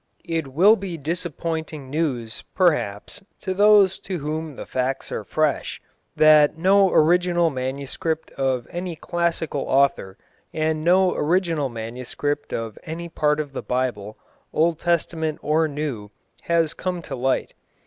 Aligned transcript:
It 0.25 0.47
will 0.47 0.75
be 0.75 0.97
disappointing 0.97 1.91
news, 1.91 2.43
perhaps, 2.55 3.23
to 3.41 3.53
those 3.53 3.99
to 3.99 4.17
whom 4.17 4.55
the 4.55 4.65
facts 4.65 5.11
are 5.11 5.23
fresh, 5.23 5.79
that 6.15 6.57
no 6.57 6.89
original 6.91 7.51
manuscript 7.51 8.31
of 8.31 8.67
any 8.71 8.95
classical 8.95 9.61
author, 9.61 10.17
and 10.55 10.83
no 10.83 11.13
original 11.13 11.69
manuscript 11.69 12.51
of 12.51 12.79
any 12.81 13.09
part 13.09 13.39
of 13.39 13.53
the 13.53 13.61
Bible, 13.61 14.17
Old 14.51 14.79
Testament 14.79 15.37
or 15.43 15.67
New, 15.67 16.09
has 16.45 16.71
yet 16.71 16.77
come 16.77 17.03
to 17.03 17.15
light. 17.15 17.53